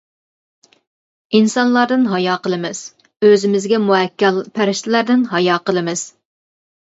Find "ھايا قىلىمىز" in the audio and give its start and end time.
2.13-2.81, 5.35-6.07